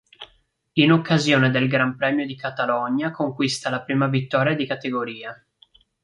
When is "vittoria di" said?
4.07-4.65